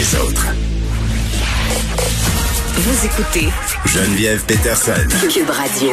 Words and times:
Les 0.00 0.16
autres. 0.16 0.46
Vous 2.74 3.06
écoutez 3.06 3.48
Geneviève 3.84 4.42
Peterson. 4.46 4.94
Cube 5.28 5.50
Radio. 5.50 5.90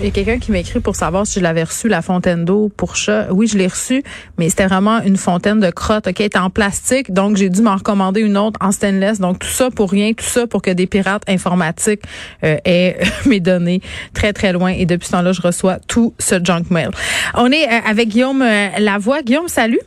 Il 0.00 0.06
y 0.06 0.08
a 0.08 0.10
quelqu'un 0.10 0.40
qui 0.40 0.50
m'a 0.50 0.58
écrit 0.58 0.80
pour 0.80 0.96
savoir 0.96 1.24
si 1.24 1.38
je 1.38 1.44
l'avais 1.44 1.62
reçu, 1.62 1.86
la 1.86 2.02
fontaine 2.02 2.44
d'eau 2.44 2.68
pour 2.76 2.96
chat. 2.96 3.28
Oui, 3.30 3.46
je 3.46 3.56
l'ai 3.56 3.68
reçue, 3.68 4.02
mais 4.38 4.48
c'était 4.48 4.66
vraiment 4.66 5.00
une 5.02 5.16
fontaine 5.16 5.60
de 5.60 5.70
crotte, 5.70 6.08
OK, 6.08 6.14
elle 6.18 6.26
était 6.26 6.38
en 6.40 6.50
plastique, 6.50 7.12
donc 7.12 7.36
j'ai 7.36 7.48
dû 7.48 7.62
m'en 7.62 7.76
recommander 7.76 8.22
une 8.22 8.36
autre 8.36 8.58
en 8.60 8.72
stainless. 8.72 9.20
Donc 9.20 9.38
tout 9.38 9.46
ça 9.46 9.70
pour 9.70 9.92
rien, 9.92 10.12
tout 10.12 10.24
ça 10.24 10.48
pour 10.48 10.60
que 10.60 10.72
des 10.72 10.88
pirates 10.88 11.22
informatiques 11.28 12.02
euh, 12.42 12.56
aient 12.64 12.98
mes 13.26 13.38
données 13.38 13.82
très, 14.14 14.32
très 14.32 14.52
loin. 14.52 14.70
Et 14.70 14.84
depuis 14.84 15.06
ce 15.06 15.12
temps-là, 15.12 15.30
je 15.30 15.42
reçois 15.42 15.78
tout 15.86 16.12
ce 16.18 16.44
junk 16.44 16.64
mail. 16.70 16.90
On 17.34 17.52
est 17.52 17.68
euh, 17.68 17.80
avec 17.88 18.08
Guillaume 18.08 18.42
euh, 18.42 18.70
Lavoie. 18.80 19.22
Guillaume, 19.22 19.46
salut. 19.46 19.78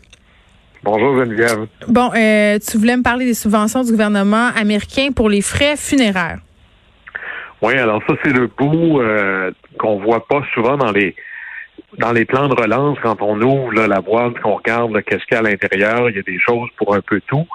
Bonjour 0.84 1.20
Geneviève. 1.20 1.67
Bon, 1.88 2.09
euh, 2.16 2.58
tu 2.58 2.77
voulais 2.77 2.98
me 2.98 3.03
parler 3.03 3.26
des 3.26 3.35
subventions 3.35 3.84
du 3.84 3.91
gouvernement 3.91 4.49
américain 4.55 5.09
pour 5.16 5.30
les 5.30 5.41
frais 5.41 5.77
funéraires. 5.77 6.40
Oui, 7.62 7.77
alors 7.77 8.01
ça, 8.07 8.15
c'est 8.23 8.34
le 8.34 8.48
bout 8.48 8.99
euh, 8.99 9.51
qu'on 9.77 9.99
voit 9.99 10.26
pas 10.27 10.41
souvent 10.54 10.77
dans 10.77 10.91
les 10.91 11.15
dans 11.98 12.13
les 12.13 12.26
plans 12.26 12.48
de 12.48 12.55
relance 12.55 12.98
quand 13.04 13.21
on 13.21 13.40
ouvre 13.41 13.73
là, 13.73 13.85
la 13.85 14.01
boîte, 14.01 14.40
qu'on 14.40 14.55
regarde 14.55 15.01
qu'est-ce 15.04 15.26
qu'il 15.26 15.34
y 15.34 15.35
a 15.35 15.40
à 15.40 15.41
l'intérieur, 15.41 16.10
il 16.10 16.15
y 16.15 16.20
a 16.20 16.23
des 16.23 16.40
choses 16.40 16.70
pour 16.77 16.95
un 16.95 17.01
peu 17.01 17.21
tout. 17.27 17.45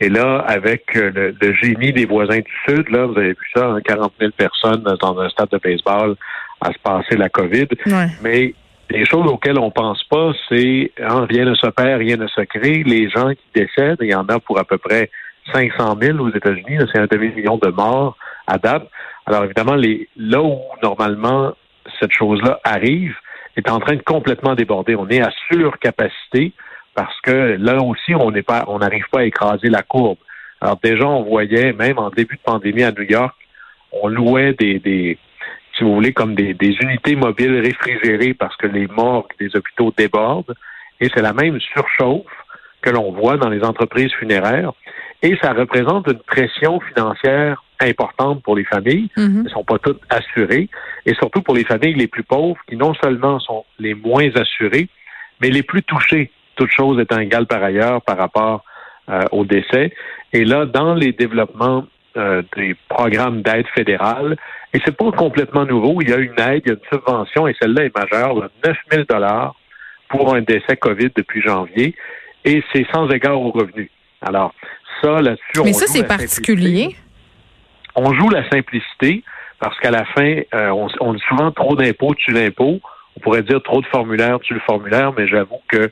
Et 0.00 0.08
là, 0.10 0.44
avec 0.46 0.84
euh, 0.96 1.10
le, 1.14 1.34
le 1.40 1.54
génie 1.54 1.92
des 1.92 2.04
voisins 2.04 2.38
du 2.38 2.52
Sud, 2.68 2.88
là, 2.90 3.06
vous 3.06 3.16
avez 3.18 3.30
vu 3.30 3.46
ça, 3.54 3.66
hein, 3.66 3.80
40 3.82 4.12
000 4.20 4.32
personnes 4.36 4.84
dans 5.00 5.18
un 5.18 5.28
stade 5.30 5.48
de 5.50 5.58
baseball 5.58 6.14
à 6.60 6.72
se 6.72 6.78
passer 6.82 7.16
la 7.16 7.30
COVID. 7.30 7.68
Ouais. 7.86 8.08
Mais 8.22 8.54
les 8.90 9.04
choses 9.04 9.26
auxquelles 9.26 9.58
on 9.58 9.70
pense 9.70 10.02
pas, 10.04 10.32
c'est 10.48 10.92
hein, 11.00 11.26
rien 11.28 11.44
ne 11.44 11.54
se 11.54 11.66
perd, 11.68 12.00
rien 12.00 12.16
ne 12.16 12.26
se 12.28 12.40
crée. 12.42 12.82
Les 12.84 13.08
gens 13.08 13.30
qui 13.30 13.44
décèdent, 13.54 13.98
il 14.00 14.10
y 14.10 14.14
en 14.14 14.26
a 14.28 14.38
pour 14.38 14.58
à 14.58 14.64
peu 14.64 14.78
près 14.78 15.10
500 15.52 15.96
000 16.00 16.18
aux 16.18 16.30
États-Unis. 16.30 16.78
C'est 16.92 17.00
un 17.00 17.06
demi-million 17.06 17.58
de 17.58 17.68
morts 17.68 18.16
à 18.46 18.58
date. 18.58 18.88
Alors 19.26 19.44
évidemment, 19.44 19.74
les, 19.74 20.08
là 20.16 20.40
où 20.42 20.60
normalement 20.82 21.54
cette 22.00 22.12
chose-là 22.12 22.60
arrive, 22.64 23.14
est 23.56 23.70
en 23.70 23.80
train 23.80 23.96
de 23.96 24.02
complètement 24.02 24.54
déborder. 24.54 24.96
On 24.96 25.08
est 25.08 25.22
à 25.22 25.30
surcapacité 25.50 26.52
parce 26.94 27.18
que 27.22 27.56
là 27.58 27.82
aussi, 27.82 28.14
on 28.14 28.30
n'est 28.30 28.42
pas, 28.42 28.64
on 28.68 28.78
n'arrive 28.78 29.08
pas 29.10 29.20
à 29.20 29.24
écraser 29.24 29.68
la 29.68 29.82
courbe. 29.82 30.18
Alors 30.60 30.78
déjà, 30.82 31.06
on 31.06 31.22
voyait, 31.22 31.72
même 31.72 31.98
en 31.98 32.10
début 32.10 32.36
de 32.36 32.40
pandémie 32.42 32.82
à 32.82 32.92
New 32.92 33.02
York, 33.02 33.34
on 33.92 34.08
louait 34.08 34.54
des 34.54 35.18
si 35.76 35.84
vous 35.84 35.94
voulez, 35.94 36.12
comme 36.12 36.34
des, 36.34 36.54
des 36.54 36.76
unités 36.80 37.16
mobiles 37.16 37.60
réfrigérées 37.60 38.34
parce 38.34 38.56
que 38.56 38.66
les 38.66 38.86
morgues 38.86 39.32
des 39.38 39.54
hôpitaux 39.54 39.92
débordent. 39.96 40.54
Et 41.00 41.10
c'est 41.14 41.22
la 41.22 41.34
même 41.34 41.60
surchauffe 41.60 42.24
que 42.80 42.90
l'on 42.90 43.12
voit 43.12 43.36
dans 43.36 43.50
les 43.50 43.62
entreprises 43.62 44.12
funéraires. 44.12 44.72
Et 45.22 45.36
ça 45.42 45.52
représente 45.52 46.06
une 46.08 46.20
pression 46.20 46.80
financière 46.80 47.62
importante 47.80 48.42
pour 48.42 48.56
les 48.56 48.64
familles. 48.64 49.10
Mhm. 49.16 49.36
Elles 49.38 49.42
ne 49.44 49.48
sont 49.48 49.64
pas 49.64 49.78
toutes 49.78 50.00
assurées. 50.08 50.68
Et 51.04 51.14
surtout 51.14 51.42
pour 51.42 51.54
les 51.54 51.64
familles 51.64 51.94
les 51.94 52.06
plus 52.06 52.22
pauvres 52.22 52.60
qui 52.68 52.76
non 52.76 52.94
seulement 52.94 53.38
sont 53.40 53.64
les 53.78 53.94
moins 53.94 54.28
assurées, 54.36 54.88
mais 55.40 55.50
les 55.50 55.62
plus 55.62 55.82
touchées, 55.82 56.30
toutes 56.56 56.70
choses 56.70 56.98
étant 57.00 57.18
égales 57.18 57.46
par 57.46 57.62
ailleurs 57.62 58.00
par 58.02 58.16
rapport 58.16 58.64
euh, 59.08 59.20
au 59.32 59.44
décès. 59.44 59.92
Et 60.32 60.44
là, 60.44 60.64
dans 60.64 60.94
les 60.94 61.12
développements 61.12 61.84
euh, 62.16 62.42
des 62.56 62.76
programmes 62.88 63.42
d'aide 63.42 63.66
fédérale, 63.74 64.36
et 64.72 64.80
c'est 64.84 64.96
pas 64.96 65.10
complètement 65.12 65.64
nouveau, 65.64 66.00
il 66.00 66.10
y 66.10 66.12
a 66.12 66.16
une 66.16 66.38
aide, 66.40 66.62
il 66.64 66.68
y 66.68 66.70
a 66.70 66.74
une 66.74 66.88
subvention, 66.92 67.46
et 67.46 67.54
celle-là 67.60 67.84
est 67.84 67.96
majeure, 67.96 68.34
là, 68.34 68.48
9 68.64 68.76
000 68.90 69.04
dollars 69.08 69.54
pour 70.08 70.34
un 70.34 70.40
décès 70.40 70.76
COVID 70.76 71.10
depuis 71.16 71.42
janvier, 71.42 71.94
et 72.44 72.62
c'est 72.72 72.86
sans 72.92 73.08
égard 73.10 73.40
aux 73.40 73.50
revenus. 73.50 73.90
Alors, 74.22 74.54
ça, 75.02 75.20
là-dessus, 75.20 75.62
Mais 75.64 75.70
on 75.70 75.72
ça, 75.72 75.86
c'est 75.86 76.06
particulier. 76.06 76.96
On 77.94 78.12
joue 78.14 78.28
la 78.28 78.48
simplicité 78.50 79.22
parce 79.58 79.78
qu'à 79.80 79.90
la 79.90 80.04
fin, 80.04 80.40
euh, 80.54 80.70
on, 80.70 80.88
on 81.00 81.14
dit 81.14 81.22
souvent 81.28 81.50
trop 81.50 81.76
d'impôts 81.76 82.14
tue 82.14 82.32
l'impôt. 82.32 82.80
On 83.16 83.20
pourrait 83.20 83.42
dire 83.42 83.62
trop 83.62 83.80
de 83.80 83.86
formulaires 83.86 84.38
tue 84.40 84.54
le 84.54 84.60
formulaire, 84.60 85.12
mais 85.16 85.26
j'avoue 85.26 85.60
que 85.68 85.90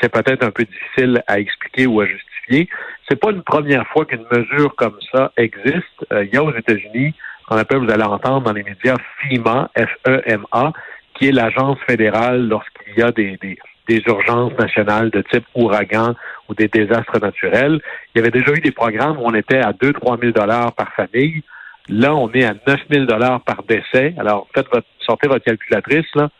c'est 0.00 0.12
peut-être 0.12 0.44
un 0.44 0.50
peu 0.50 0.64
difficile 0.64 1.22
à 1.26 1.38
expliquer 1.38 1.86
ou 1.86 2.00
à 2.00 2.06
justifier. 2.06 2.35
C'est 2.48 3.20
pas 3.20 3.30
une 3.30 3.42
première 3.42 3.86
fois 3.88 4.04
qu'une 4.04 4.26
mesure 4.30 4.74
comme 4.76 4.98
ça 5.12 5.32
existe. 5.36 6.06
Euh, 6.12 6.24
il 6.24 6.34
y 6.34 6.36
a 6.36 6.42
aux 6.42 6.54
États-Unis, 6.54 7.14
qu'on 7.48 7.56
appelle, 7.56 7.78
vous 7.78 7.90
allez 7.90 8.04
entendre 8.04 8.42
dans 8.42 8.52
les 8.52 8.62
médias, 8.62 8.96
FEMA, 9.20 9.70
F-E-M-A, 9.76 10.72
qui 11.14 11.28
est 11.28 11.32
l'agence 11.32 11.78
fédérale 11.86 12.48
lorsqu'il 12.48 12.98
y 12.98 13.02
a 13.02 13.12
des, 13.12 13.36
des, 13.38 13.58
des 13.88 14.02
urgences 14.06 14.52
nationales 14.58 15.10
de 15.10 15.22
type 15.22 15.44
ouragan 15.54 16.14
ou 16.48 16.54
des 16.54 16.68
désastres 16.68 17.20
naturels. 17.20 17.80
Il 18.14 18.18
y 18.18 18.20
avait 18.20 18.30
déjà 18.30 18.52
eu 18.52 18.60
des 18.60 18.72
programmes 18.72 19.18
où 19.18 19.22
on 19.24 19.34
était 19.34 19.60
à 19.60 19.72
2-3 19.72 20.20
000 20.20 20.32
dollars 20.32 20.72
par 20.72 20.92
famille. 20.94 21.42
Là, 21.88 22.14
on 22.14 22.30
est 22.32 22.44
à 22.44 22.54
9 22.66 22.80
000 22.90 23.04
dollars 23.04 23.40
par 23.42 23.62
décès. 23.62 24.14
Alors, 24.18 24.48
faites 24.54 24.66
votre, 24.72 24.86
sortez 25.00 25.28
votre 25.28 25.44
calculatrice, 25.44 26.06
là. 26.14 26.30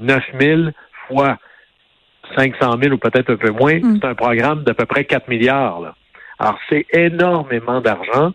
9 0.00 0.24
000 0.40 0.62
fois 1.06 1.38
500 2.36 2.78
000 2.82 2.94
ou 2.94 2.98
peut-être 2.98 3.30
un 3.30 3.36
peu 3.36 3.50
moins, 3.50 3.78
Mm. 3.78 3.98
c'est 4.00 4.06
un 4.06 4.14
programme 4.14 4.64
d'à 4.64 4.74
peu 4.74 4.86
près 4.86 5.04
4 5.04 5.28
milliards. 5.28 5.80
Là. 5.80 5.94
Alors, 6.38 6.58
c'est 6.68 6.86
énormément 6.92 7.80
d'argent. 7.80 8.32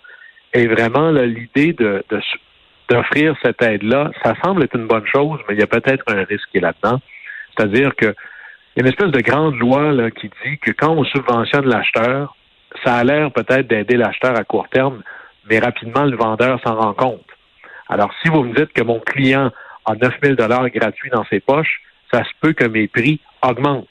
Et 0.53 0.67
vraiment, 0.67 1.11
l'idée 1.11 1.73
de, 1.73 2.03
d'offrir 2.89 3.35
cette 3.44 3.61
aide-là, 3.61 4.11
ça 4.23 4.33
semble 4.44 4.63
être 4.63 4.75
une 4.75 4.88
bonne 4.88 5.05
chose, 5.05 5.39
mais 5.47 5.55
il 5.55 5.59
y 5.59 5.63
a 5.63 5.67
peut-être 5.67 6.03
un 6.07 6.23
risque 6.23 6.50
qui 6.51 6.57
est 6.57 6.61
là-dedans. 6.61 7.00
C'est-à-dire 7.55 7.95
que 7.95 8.16
il 8.75 8.83
y 8.83 8.85
a 8.85 8.88
une 8.88 8.94
espèce 8.94 9.11
de 9.11 9.22
grande 9.22 9.55
loi 9.55 9.91
là, 9.91 10.09
qui 10.11 10.29
dit 10.45 10.57
que 10.59 10.71
quand 10.71 10.94
on 10.94 11.03
subventionne 11.03 11.66
l'acheteur, 11.66 12.35
ça 12.83 12.95
a 12.95 13.03
l'air 13.03 13.31
peut-être 13.31 13.67
d'aider 13.67 13.97
l'acheteur 13.97 14.38
à 14.38 14.44
court 14.44 14.69
terme, 14.69 15.01
mais 15.50 15.59
rapidement, 15.59 16.06
le 16.06 16.16
vendeur 16.16 16.61
s'en 16.66 16.75
rend 16.75 16.94
compte. 16.94 17.25
Alors, 17.89 18.11
si 18.21 18.29
vous 18.29 18.44
me 18.44 18.53
dites 18.53 18.71
que 18.71 18.83
mon 18.83 19.00
client 19.00 19.51
a 19.85 19.95
9 19.95 20.13
000 20.23 20.35
gratuits 20.35 21.09
dans 21.09 21.25
ses 21.25 21.39
poches, 21.39 21.81
ça 22.11 22.23
se 22.23 22.29
peut 22.41 22.53
que 22.53 22.65
mes 22.65 22.87
prix 22.87 23.19
augmentent. 23.41 23.87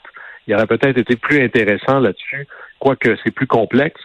Il 0.47 0.55
aurait 0.55 0.67
peut-être 0.67 0.97
été 0.97 1.15
plus 1.15 1.41
intéressant 1.43 1.99
là-dessus, 1.99 2.47
quoique 2.79 3.15
c'est 3.23 3.31
plus 3.31 3.47
complexe, 3.47 4.01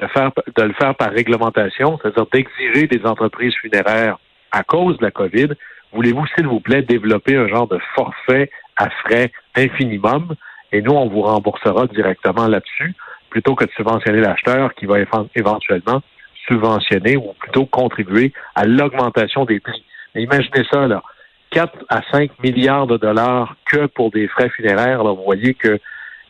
de, 0.00 0.06
faire, 0.08 0.30
de 0.56 0.62
le 0.62 0.74
faire 0.74 0.94
par 0.94 1.10
réglementation, 1.10 1.98
c'est-à-dire 2.02 2.26
d'exiger 2.32 2.86
des 2.86 3.06
entreprises 3.06 3.54
funéraires 3.54 4.18
à 4.52 4.62
cause 4.62 4.98
de 4.98 5.04
la 5.04 5.10
COVID. 5.10 5.48
Voulez-vous, 5.92 6.26
s'il 6.34 6.46
vous 6.46 6.60
plaît, 6.60 6.82
développer 6.82 7.36
un 7.36 7.48
genre 7.48 7.66
de 7.66 7.78
forfait 7.94 8.50
à 8.76 8.90
frais 8.90 9.32
infinimum? 9.54 10.34
Et 10.72 10.82
nous, 10.82 10.92
on 10.92 11.08
vous 11.08 11.22
remboursera 11.22 11.86
directement 11.86 12.48
là-dessus 12.48 12.94
plutôt 13.30 13.54
que 13.54 13.64
de 13.64 13.70
subventionner 13.72 14.20
l'acheteur 14.20 14.74
qui 14.74 14.86
va 14.86 15.00
éven- 15.00 15.28
éventuellement 15.34 16.02
subventionner 16.48 17.16
ou 17.16 17.32
plutôt 17.38 17.66
contribuer 17.66 18.32
à 18.54 18.66
l'augmentation 18.66 19.44
des 19.44 19.60
prix. 19.60 19.84
Mais 20.14 20.22
imaginez 20.22 20.64
ça, 20.70 20.86
là. 20.86 21.02
4 21.50 21.72
à 21.88 22.02
5 22.10 22.30
milliards 22.42 22.86
de 22.86 22.96
dollars 22.96 23.56
que 23.66 23.86
pour 23.86 24.10
des 24.10 24.28
frais 24.28 24.50
funéraires. 24.50 25.04
Là, 25.04 25.12
vous 25.12 25.24
voyez 25.24 25.54
que 25.54 25.78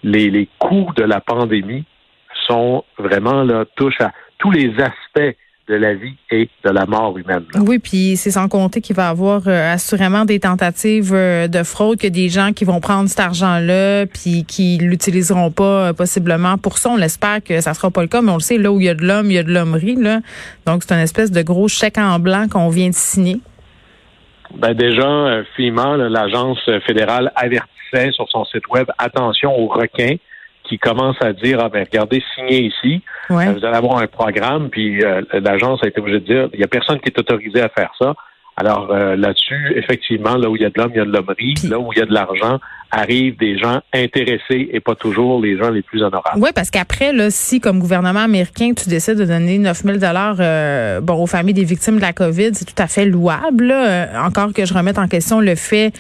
les, 0.03 0.31
les 0.31 0.49
coûts 0.59 0.93
de 0.97 1.05
la 1.05 1.21
pandémie 1.21 1.85
sont 2.47 2.85
vraiment 2.99 3.43
là, 3.43 3.65
touchent 3.77 4.01
à 4.01 4.13
tous 4.39 4.51
les 4.51 4.73
aspects 4.81 5.37
de 5.69 5.75
la 5.75 5.95
vie 5.95 6.15
et 6.31 6.49
de 6.65 6.71
la 6.71 6.87
mort 6.87 7.19
humaine. 7.19 7.45
Oui, 7.57 7.79
puis 7.79 8.17
c'est 8.17 8.31
sans 8.31 8.49
compter 8.49 8.81
qu'il 8.81 8.95
va 8.95 9.07
y 9.07 9.11
avoir 9.11 9.43
euh, 9.49 9.73
assurément 9.73 10.25
des 10.25 10.39
tentatives 10.39 11.13
euh, 11.13 11.49
de 11.49 11.63
fraude, 11.65 11.99
que 11.99 12.07
des 12.07 12.29
gens 12.29 12.53
qui 12.53 12.65
vont 12.65 12.81
prendre 12.81 13.09
cet 13.09 13.19
argent-là, 13.19 14.07
puis 14.07 14.45
qui 14.45 14.79
l'utiliseront 14.79 15.51
pas 15.51 15.89
euh, 15.89 15.93
possiblement 15.93 16.57
pour 16.57 16.79
ça. 16.79 16.91
On 16.91 16.97
l'espère 16.97 17.43
que 17.43 17.61
ça 17.61 17.75
sera 17.75 17.91
pas 17.91 18.03
le 18.03 18.09
cas, 18.09 18.23
mais 18.23 18.31
on 18.31 18.37
le 18.37 18.41
sait, 18.41 18.59
là 18.59 18.71
où 18.71 18.81
il 18.81 18.87
y 18.87 18.89
a 18.89 18.95
de 18.95 19.05
l'homme, 19.05 19.31
il 19.31 19.35
y 19.35 19.39
a 19.39 19.43
de 19.43 19.53
l'hommerie. 19.53 19.97
Donc, 20.67 20.85
c'est 20.87 20.95
une 20.95 21.01
espèce 21.01 21.33
de 21.33 21.43
gros 21.43 21.67
chèque 21.67 21.99
en 21.99 22.21
blanc 22.21 22.47
qu'on 22.49 22.69
vient 22.69 22.89
de 22.89 22.95
signer. 22.95 23.41
Ben 24.59 24.75
déjà, 24.75 25.07
euh, 25.07 25.45
FEMA, 25.57 25.97
là, 25.97 26.09
l'agence 26.09 26.59
fédérale, 26.87 27.33
avertissait 27.35 28.13
sur 28.13 28.29
son 28.29 28.45
site 28.45 28.67
web 28.69 28.87
attention 28.99 29.59
aux 29.59 29.69
requins 29.69 30.17
qui 30.69 30.79
commencent 30.79 31.23
à 31.23 31.33
dire 31.33 31.59
ah 31.63 31.69
ben 31.69 31.85
regardez, 31.85 32.23
signez 32.35 32.63
ici, 32.63 33.03
Ouais. 33.31 33.49
Euh, 33.49 33.53
vous 33.53 33.65
allez 33.65 33.77
avoir 33.77 33.99
un 33.99 34.07
programme, 34.07 34.69
puis 34.71 35.03
euh, 35.05 35.23
l'agence 35.33 35.81
a 35.83 35.89
été 35.89 36.01
obligée 36.01 36.21
de 36.21 36.27
dire 36.27 36.49
il 36.53 36.59
n'y 36.59 36.65
a 36.65 36.69
personne 36.69 37.01
qui 37.01 37.09
est 37.09 37.19
autorisé 37.19 37.61
à 37.61 37.69
faire 37.69 37.91
ça. 37.99 38.15
Alors 38.57 38.91
euh, 38.91 39.17
là-dessus, 39.17 39.75
effectivement, 39.77 40.37
là 40.37 40.49
où 40.49 40.57
il 40.57 40.63
y 40.63 40.65
a 40.65 40.71
de 40.71 40.79
l'homme, 40.79 40.91
il 40.95 40.99
y 40.99 41.01
a 41.01 41.05
de 41.05 41.13
l'hommerie. 41.13 41.55
Là 41.69 41.79
où 41.79 41.93
il 41.93 41.99
y 41.99 42.03
a 42.03 42.07
de 42.07 42.13
l'argent, 42.13 42.59
arrivent 42.91 43.37
des 43.39 43.59
gens 43.59 43.81
intéressés 43.93 44.69
et 44.73 44.81
pas 44.81 44.95
toujours 44.95 45.41
les 45.41 45.59
gens 45.59 45.71
les 45.71 45.83
plus 45.83 46.03
honorables. 46.03 46.39
Oui, 46.41 46.51
parce 46.55 46.71
qu'après, 46.71 47.13
là, 47.13 47.31
si 47.31 47.61
comme 47.61 47.79
gouvernement 47.79 48.21
américain, 48.21 48.73
tu 48.75 48.89
décides 48.89 49.19
de 49.19 49.25
donner 49.25 49.59
9 49.59 49.83
000 49.83 49.99
euh, 50.03 51.01
bon, 51.01 51.23
aux 51.23 51.27
familles 51.27 51.55
des 51.55 51.65
victimes 51.65 51.97
de 51.97 52.01
la 52.01 52.13
COVID, 52.13 52.51
c'est 52.55 52.65
tout 52.65 52.83
à 52.83 52.87
fait 52.87 53.05
louable. 53.05 53.67
Là. 53.67 53.89
Euh, 53.89 54.21
encore 54.21 54.53
que 54.53 54.65
je 54.65 54.75
remette 54.75 54.99
en 54.99 55.09
question 55.09 55.41
le 55.41 55.55
fait 55.55 55.93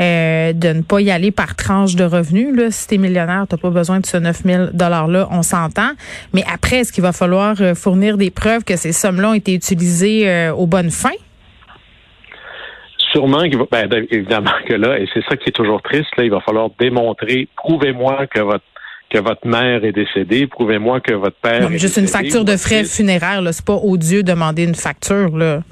euh, 0.00 0.52
de 0.52 0.68
ne 0.68 0.82
pas 0.82 1.00
y 1.00 1.10
aller 1.10 1.30
par 1.30 1.56
tranche 1.56 1.96
de 1.96 2.04
revenus. 2.04 2.54
Là. 2.54 2.70
Si 2.70 2.88
tu 2.88 2.94
es 2.94 2.98
millionnaire, 2.98 3.46
tu 3.48 3.56
pas 3.56 3.70
besoin 3.70 4.00
de 4.00 4.06
ce 4.06 4.16
9 4.16 4.42
000 4.44 4.64
$-là, 4.74 5.28
on 5.30 5.42
s'entend. 5.42 5.90
Mais 6.32 6.44
après, 6.52 6.80
est-ce 6.80 6.92
qu'il 6.92 7.02
va 7.02 7.12
falloir 7.12 7.56
fournir 7.74 8.18
des 8.18 8.30
preuves 8.30 8.64
que 8.64 8.76
ces 8.76 8.92
sommes-là 8.92 9.30
ont 9.30 9.34
été 9.34 9.54
utilisées 9.54 10.28
euh, 10.28 10.52
aux 10.52 10.66
bonnes 10.66 10.90
fins? 10.90 11.10
Sûrement 13.14 13.44
qu'il 13.44 13.56
va, 13.56 13.64
ben, 13.70 13.86
ben, 13.86 14.06
évidemment 14.10 14.50
que 14.66 14.74
là, 14.74 14.98
et 14.98 15.08
c'est 15.14 15.24
ça 15.28 15.36
qui 15.36 15.48
est 15.48 15.52
toujours 15.52 15.80
triste, 15.82 16.10
là, 16.16 16.24
il 16.24 16.30
va 16.30 16.40
falloir 16.40 16.68
démontrer, 16.78 17.48
prouvez-moi 17.56 18.26
que 18.26 18.40
votre 18.40 18.64
que 19.10 19.18
votre 19.18 19.46
mère 19.46 19.84
est 19.84 19.92
décédée, 19.92 20.48
prouvez-moi 20.48 21.00
que 21.00 21.12
votre 21.12 21.36
père 21.36 21.60
non, 21.60 21.68
mais 21.68 21.78
juste 21.78 21.98
une 21.98 22.08
facture 22.08 22.44
de 22.44 22.56
frais 22.56 22.82
funéraires, 22.84 23.42
là, 23.42 23.52
c'est 23.52 23.64
pas 23.64 23.78
odieux 23.80 24.24
demander 24.24 24.64
une 24.64 24.74
facture, 24.74 25.36
là. 25.36 25.62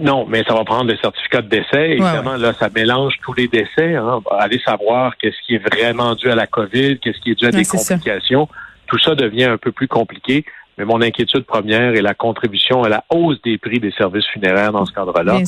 Non, 0.00 0.26
mais 0.28 0.42
ça 0.46 0.54
va 0.54 0.64
prendre 0.64 0.90
le 0.90 0.96
certificat 0.96 1.42
de 1.42 1.48
décès. 1.48 1.90
Évidemment, 1.90 2.36
là, 2.36 2.52
ça 2.54 2.68
mélange 2.74 3.14
tous 3.22 3.34
les 3.34 3.48
décès. 3.48 3.94
Hein. 3.94 4.20
Aller 4.38 4.58
savoir 4.64 5.16
qu'est-ce 5.18 5.36
qui 5.46 5.56
est 5.56 5.74
vraiment 5.74 6.14
dû 6.14 6.30
à 6.30 6.34
la 6.34 6.46
COVID, 6.46 6.98
qu'est-ce 7.00 7.20
qui 7.20 7.32
est 7.32 7.34
dû 7.34 7.46
à 7.46 7.50
des 7.50 7.64
complications. 7.64 8.48
Tout 8.86 8.98
ça 8.98 9.14
devient 9.14 9.44
un 9.44 9.58
peu 9.58 9.72
plus 9.72 9.88
compliqué. 9.88 10.44
Mais 10.78 10.84
mon 10.84 11.00
inquiétude 11.00 11.44
première 11.44 11.94
est 11.94 12.02
la 12.02 12.14
contribution 12.14 12.82
à 12.82 12.88
la 12.88 13.04
hausse 13.10 13.40
des 13.42 13.58
prix 13.58 13.78
des 13.78 13.92
services 13.92 14.26
funéraires 14.32 14.72
dans 14.72 14.84
ce 14.84 14.92
cadre-là. 14.92 15.38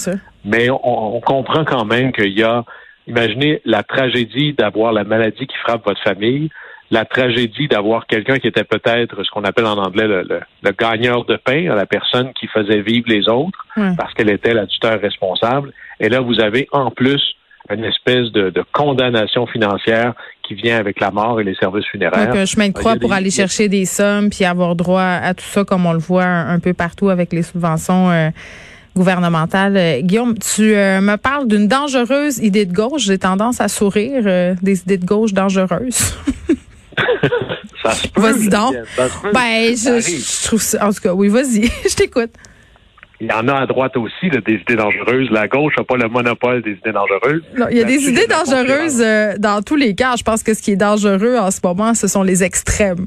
Mais 0.44 0.68
on, 0.70 1.20
comprend 1.20 1.64
quand 1.64 1.84
même 1.84 2.12
qu'il 2.12 2.38
y 2.38 2.42
a, 2.42 2.64
imaginez 3.06 3.60
la 3.64 3.82
tragédie 3.82 4.52
d'avoir 4.52 4.92
la 4.92 5.04
maladie 5.04 5.46
qui 5.46 5.56
frappe 5.58 5.84
votre 5.84 6.02
famille, 6.02 6.50
la 6.92 7.04
tragédie 7.04 7.66
d'avoir 7.66 8.06
quelqu'un 8.06 8.38
qui 8.38 8.46
était 8.46 8.62
peut-être 8.62 9.24
ce 9.24 9.30
qu'on 9.30 9.42
appelle 9.42 9.66
en 9.66 9.76
anglais 9.76 10.06
le, 10.06 10.22
le, 10.62 10.70
gagneur 10.78 11.24
de 11.24 11.36
pain, 11.36 11.74
la 11.74 11.86
personne 11.86 12.32
qui 12.34 12.46
faisait 12.46 12.80
vivre 12.80 13.06
les 13.08 13.28
autres 13.28 13.66
parce 13.96 14.14
qu'elle 14.14 14.30
était 14.30 14.54
la 14.54 14.66
tuteur 14.66 15.00
responsable. 15.00 15.72
Et 15.98 16.08
là, 16.08 16.20
vous 16.20 16.38
avez 16.40 16.68
en 16.70 16.92
plus 16.92 17.34
une 17.70 17.84
espèce 17.84 18.30
de, 18.32 18.52
condamnation 18.72 19.46
financière 19.46 20.14
qui 20.46 20.54
vient 20.54 20.78
avec 20.78 21.00
la 21.00 21.10
mort 21.10 21.40
et 21.40 21.44
les 21.44 21.54
services 21.54 21.86
funéraires. 21.86 22.26
Donc, 22.26 22.36
un 22.36 22.46
chemin 22.46 22.68
de 22.68 22.72
croix 22.72 22.96
pour 22.96 23.12
aller 23.12 23.30
chercher 23.30 23.68
des 23.68 23.84
sommes 23.84 24.30
puis 24.30 24.44
avoir 24.44 24.76
droit 24.76 25.02
à 25.02 25.34
tout 25.34 25.44
ça 25.44 25.64
comme 25.64 25.86
on 25.86 25.92
le 25.92 25.98
voit 25.98 26.24
un, 26.24 26.58
peu 26.58 26.72
partout 26.72 27.08
avec 27.08 27.32
les 27.32 27.42
subventions 27.42 28.10
euh, 28.10 28.30
gouvernementales. 28.94 29.76
Euh, 29.76 30.00
Guillaume, 30.00 30.36
tu 30.38 30.74
euh, 30.74 31.00
me 31.00 31.16
parles 31.16 31.48
d'une 31.48 31.68
dangereuse 31.68 32.38
idée 32.38 32.64
de 32.66 32.72
gauche. 32.72 33.02
J'ai 33.02 33.18
tendance 33.18 33.60
à 33.60 33.68
sourire 33.68 34.56
des 34.62 34.80
idées 34.80 34.98
de 34.98 35.06
gauche 35.06 35.32
dangereuses. 35.32 36.14
Vas-y 38.16 38.48
donc. 38.48 38.74
Ben, 39.32 39.76
je, 39.76 40.00
je, 40.00 40.46
trouve 40.46 40.62
ça. 40.62 40.86
En 40.86 40.92
tout 40.92 41.00
cas, 41.00 41.12
oui, 41.12 41.28
vas-y. 41.28 41.66
je 41.88 41.94
t'écoute. 41.94 42.30
Il 43.20 43.28
y 43.28 43.32
en 43.32 43.48
a 43.48 43.54
à 43.54 43.66
droite 43.66 43.96
aussi, 43.96 44.28
des 44.28 44.54
idées 44.54 44.76
dangereuses. 44.76 45.30
La 45.30 45.48
gauche 45.48 45.74
n'a 45.78 45.84
pas 45.84 45.96
le 45.96 46.08
monopole 46.08 46.62
des 46.62 46.72
idées 46.72 46.92
dangereuses. 46.92 47.42
Non, 47.56 47.66
il 47.70 47.78
y 47.78 47.80
a 47.80 47.84
des 47.84 48.08
idées 48.08 48.26
dangereuses 48.26 49.00
euh, 49.00 49.34
dans 49.38 49.62
tous 49.62 49.76
les 49.76 49.94
cas. 49.94 50.16
Je 50.18 50.22
pense 50.22 50.42
que 50.42 50.52
ce 50.52 50.62
qui 50.62 50.72
est 50.72 50.76
dangereux 50.76 51.36
en 51.38 51.50
ce 51.50 51.60
moment, 51.64 51.94
ce 51.94 52.08
sont 52.08 52.22
les 52.22 52.44
extrêmes. 52.44 53.06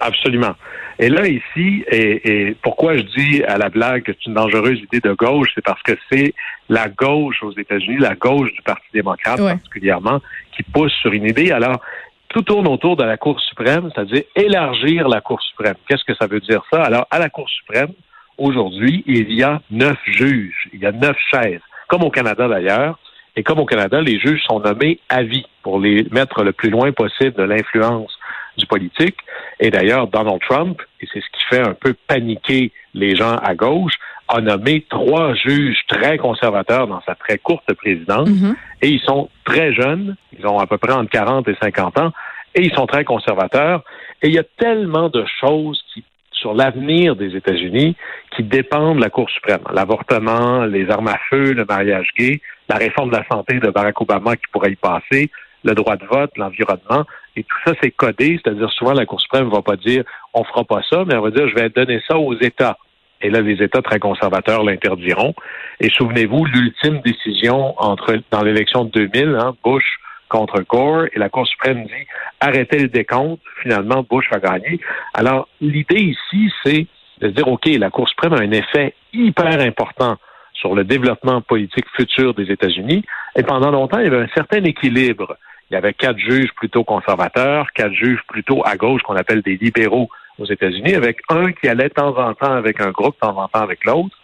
Absolument. 0.00 0.54
Et 0.98 1.08
là, 1.08 1.26
ici, 1.26 1.84
et, 1.90 2.54
pourquoi 2.62 2.96
je 2.96 3.02
dis 3.02 3.42
à 3.44 3.58
la 3.58 3.68
blague 3.68 4.02
que 4.02 4.12
c'est 4.12 4.26
une 4.26 4.34
dangereuse 4.34 4.78
idée 4.78 5.00
de 5.00 5.12
gauche, 5.12 5.48
c'est 5.54 5.64
parce 5.64 5.82
que 5.82 5.92
c'est 6.10 6.34
la 6.68 6.88
gauche 6.88 7.42
aux 7.42 7.52
États-Unis, 7.52 7.96
la 7.98 8.14
gauche 8.14 8.52
du 8.52 8.62
Parti 8.62 8.86
démocrate 8.92 9.38
particulièrement, 9.38 10.20
qui 10.54 10.62
pousse 10.62 10.92
sur 11.00 11.12
une 11.12 11.24
idée. 11.24 11.52
Alors, 11.52 11.80
tout 12.28 12.42
tourne 12.42 12.68
autour 12.68 12.96
de 12.96 13.04
la 13.04 13.16
Cour 13.16 13.40
suprême, 13.40 13.90
c'est-à-dire 13.94 14.22
élargir 14.36 15.08
la 15.08 15.20
Cour 15.20 15.40
suprême. 15.42 15.74
Qu'est-ce 15.88 16.04
que 16.04 16.14
ça 16.14 16.26
veut 16.26 16.40
dire 16.40 16.62
ça? 16.70 16.82
Alors, 16.82 17.06
à 17.10 17.18
la 17.18 17.28
Cour 17.28 17.48
suprême, 17.48 17.92
aujourd'hui, 18.40 19.04
il 19.06 19.32
y 19.32 19.42
a 19.42 19.60
neuf 19.70 19.98
juges, 20.06 20.68
il 20.72 20.80
y 20.80 20.86
a 20.86 20.92
neuf 20.92 21.16
chaises, 21.30 21.60
comme 21.88 22.02
au 22.02 22.10
Canada 22.10 22.48
d'ailleurs. 22.48 22.98
Et 23.36 23.44
comme 23.44 23.60
au 23.60 23.64
Canada, 23.64 24.00
les 24.00 24.18
juges 24.18 24.42
sont 24.42 24.58
nommés 24.58 24.98
à 25.08 25.22
vie 25.22 25.46
pour 25.62 25.78
les 25.78 26.04
mettre 26.10 26.42
le 26.42 26.52
plus 26.52 26.70
loin 26.70 26.90
possible 26.90 27.34
de 27.34 27.44
l'influence 27.44 28.18
du 28.58 28.66
politique. 28.66 29.18
Et 29.60 29.70
d'ailleurs, 29.70 30.08
Donald 30.08 30.40
Trump, 30.48 30.82
et 31.00 31.06
c'est 31.12 31.20
ce 31.20 31.30
qui 31.30 31.44
fait 31.48 31.60
un 31.60 31.74
peu 31.74 31.94
paniquer 32.08 32.72
les 32.92 33.14
gens 33.14 33.36
à 33.36 33.54
gauche, 33.54 33.94
a 34.26 34.40
nommé 34.40 34.84
trois 34.88 35.34
juges 35.34 35.78
très 35.88 36.18
conservateurs 36.18 36.86
dans 36.86 37.00
sa 37.02 37.14
très 37.14 37.38
courte 37.38 37.72
présidence. 37.74 38.28
Mm-hmm. 38.28 38.54
Et 38.82 38.88
ils 38.88 39.00
sont 39.00 39.28
très 39.44 39.72
jeunes, 39.72 40.16
ils 40.38 40.46
ont 40.46 40.58
à 40.58 40.66
peu 40.66 40.78
près 40.78 40.92
entre 40.92 41.10
40 41.10 41.48
et 41.48 41.56
50 41.60 41.98
ans, 41.98 42.12
et 42.54 42.62
ils 42.62 42.74
sont 42.74 42.86
très 42.86 43.04
conservateurs. 43.04 43.82
Et 44.22 44.28
il 44.28 44.34
y 44.34 44.38
a 44.38 44.44
tellement 44.58 45.08
de 45.08 45.24
choses 45.40 45.82
qui 45.92 46.04
sur 46.40 46.54
l'avenir 46.54 47.16
des 47.16 47.36
États-Unis 47.36 47.96
qui 48.34 48.42
dépendent 48.42 48.96
de 48.96 49.02
la 49.02 49.10
Cour 49.10 49.28
suprême. 49.30 49.60
L'avortement, 49.72 50.64
les 50.64 50.90
armes 50.90 51.08
à 51.08 51.18
feu, 51.28 51.52
le 51.52 51.64
mariage 51.64 52.08
gay, 52.18 52.40
la 52.68 52.76
réforme 52.76 53.10
de 53.10 53.16
la 53.16 53.26
santé 53.30 53.58
de 53.58 53.68
Barack 53.68 54.00
Obama 54.00 54.36
qui 54.36 54.46
pourrait 54.52 54.72
y 54.72 54.76
passer, 54.76 55.30
le 55.62 55.74
droit 55.74 55.96
de 55.96 56.06
vote, 56.06 56.30
l'environnement, 56.36 57.04
et 57.36 57.42
tout 57.44 57.56
ça 57.66 57.74
c'est 57.82 57.90
codé, 57.90 58.40
c'est-à-dire 58.42 58.70
souvent 58.70 58.94
la 58.94 59.04
Cour 59.04 59.20
suprême 59.20 59.46
ne 59.46 59.52
va 59.52 59.62
pas 59.62 59.76
dire 59.76 60.04
on 60.32 60.42
fera 60.44 60.64
pas 60.64 60.80
ça, 60.88 61.04
mais 61.06 61.14
elle 61.14 61.20
va 61.20 61.30
dire 61.30 61.48
je 61.48 61.54
vais 61.54 61.68
donner 61.68 62.00
ça 62.08 62.18
aux 62.18 62.34
États. 62.40 62.78
Et 63.22 63.28
là, 63.28 63.42
les 63.42 63.62
États 63.62 63.82
très 63.82 63.98
conservateurs 63.98 64.64
l'interdiront. 64.64 65.34
Et 65.78 65.90
souvenez-vous, 65.90 66.46
l'ultime 66.46 67.02
décision 67.02 67.74
entre 67.78 68.16
dans 68.30 68.42
l'élection 68.42 68.84
de 68.84 68.90
2000, 68.90 69.36
hein, 69.38 69.54
Bush 69.62 69.98
contre 70.30 70.62
Gore 70.62 71.04
et 71.12 71.18
la 71.18 71.28
Cour 71.28 71.46
suprême 71.46 71.84
dit 71.84 72.06
arrêtez 72.40 72.78
le 72.78 72.88
décompte. 72.88 73.42
Finalement, 73.62 74.02
Bush 74.08 74.30
va 74.30 74.38
gagner. 74.38 74.80
Alors, 75.12 75.48
l'idée 75.60 76.00
ici, 76.00 76.50
c'est 76.64 76.86
de 77.20 77.28
dire, 77.28 77.46
OK, 77.48 77.66
la 77.66 77.90
Cour 77.90 78.08
suprême 78.08 78.32
a 78.32 78.38
un 78.38 78.50
effet 78.52 78.94
hyper 79.12 79.60
important 79.60 80.16
sur 80.54 80.74
le 80.74 80.84
développement 80.84 81.40
politique 81.42 81.86
futur 81.94 82.34
des 82.34 82.50
États-Unis. 82.50 83.04
Et 83.36 83.42
pendant 83.42 83.70
longtemps, 83.70 83.98
il 83.98 84.04
y 84.04 84.08
avait 84.08 84.24
un 84.24 84.34
certain 84.34 84.64
équilibre. 84.64 85.36
Il 85.70 85.74
y 85.74 85.76
avait 85.76 85.92
quatre 85.92 86.18
juges 86.18 86.52
plutôt 86.56 86.84
conservateurs, 86.84 87.66
quatre 87.72 87.92
juges 87.92 88.22
plutôt 88.28 88.62
à 88.64 88.76
gauche 88.76 89.02
qu'on 89.02 89.16
appelle 89.16 89.42
des 89.42 89.56
libéraux 89.56 90.08
aux 90.38 90.46
États-Unis, 90.46 90.94
avec 90.94 91.20
un 91.28 91.52
qui 91.52 91.68
allait 91.68 91.88
de 91.88 91.94
temps 91.94 92.16
en 92.16 92.34
temps 92.34 92.52
avec 92.52 92.80
un 92.80 92.90
groupe, 92.90 93.14
de 93.14 93.20
temps 93.20 93.38
en 93.38 93.48
temps 93.48 93.62
avec 93.62 93.84
l'autre. 93.84 94.16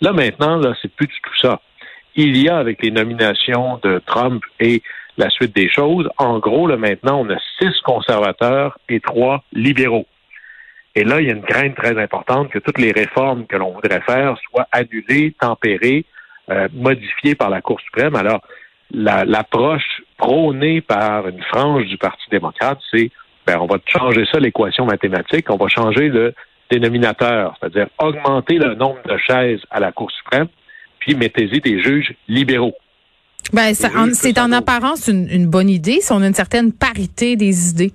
Là, 0.00 0.12
maintenant, 0.12 0.56
là, 0.56 0.74
c'est 0.80 0.92
plus 0.92 1.06
du 1.06 1.20
tout 1.22 1.36
ça. 1.40 1.60
Il 2.16 2.36
y 2.36 2.48
a, 2.48 2.58
avec 2.58 2.82
les 2.82 2.90
nominations 2.90 3.78
de 3.82 4.00
Trump 4.04 4.42
et 4.58 4.82
la 5.20 5.30
suite 5.30 5.54
des 5.54 5.68
choses. 5.68 6.08
En 6.18 6.38
gros, 6.38 6.66
là, 6.66 6.76
maintenant, 6.76 7.20
on 7.20 7.30
a 7.30 7.38
six 7.58 7.78
conservateurs 7.84 8.78
et 8.88 9.00
trois 9.00 9.44
libéraux. 9.52 10.06
Et 10.94 11.04
là, 11.04 11.20
il 11.20 11.28
y 11.28 11.30
a 11.30 11.34
une 11.34 11.42
crainte 11.42 11.76
très 11.76 11.96
importante 12.02 12.50
que 12.50 12.58
toutes 12.58 12.78
les 12.78 12.90
réformes 12.90 13.46
que 13.46 13.56
l'on 13.56 13.72
voudrait 13.72 14.00
faire 14.00 14.36
soient 14.50 14.66
annulées, 14.72 15.34
tempérées, 15.40 16.04
euh, 16.50 16.68
modifiées 16.72 17.36
par 17.36 17.48
la 17.48 17.60
Cour 17.60 17.80
suprême. 17.80 18.16
Alors, 18.16 18.40
l'approche 18.92 20.02
prônée 20.16 20.80
par 20.80 21.28
une 21.28 21.42
frange 21.44 21.86
du 21.86 21.96
Parti 21.96 22.24
démocrate, 22.30 22.78
c'est 22.90 23.10
ben, 23.46 23.58
on 23.60 23.66
va 23.66 23.78
changer 23.86 24.24
ça, 24.30 24.40
l'équation 24.40 24.84
mathématique, 24.84 25.48
on 25.48 25.56
va 25.56 25.68
changer 25.68 26.08
le 26.08 26.34
dénominateur, 26.70 27.54
c'est-à-dire 27.58 27.86
augmenter 27.98 28.58
le 28.58 28.74
nombre 28.74 29.00
de 29.04 29.16
chaises 29.16 29.60
à 29.70 29.80
la 29.80 29.92
Cour 29.92 30.10
suprême, 30.10 30.48
puis 30.98 31.14
mettez-y 31.14 31.60
des 31.60 31.80
juges 31.80 32.14
libéraux. 32.28 32.74
Ben, 33.52 33.74
c'est 33.74 34.38
en 34.38 34.52
apparence 34.52 35.08
une, 35.08 35.46
bonne 35.46 35.68
idée 35.68 36.00
si 36.00 36.12
on 36.12 36.22
a 36.22 36.26
une 36.26 36.34
certaine 36.34 36.72
parité 36.72 37.36
des 37.36 37.70
idées. 37.70 37.92